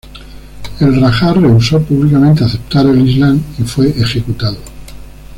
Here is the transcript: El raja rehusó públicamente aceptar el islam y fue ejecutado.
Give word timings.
El 0.79 0.99
raja 0.99 1.31
rehusó 1.31 1.79
públicamente 1.79 2.43
aceptar 2.43 2.87
el 2.87 3.07
islam 3.07 3.39
y 3.59 3.61
fue 3.61 3.89
ejecutado. 3.89 4.57